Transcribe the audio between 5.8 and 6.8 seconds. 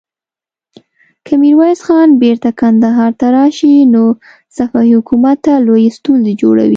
ستونزې جوړوي.